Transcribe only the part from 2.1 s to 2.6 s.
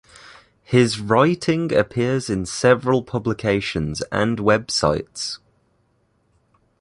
in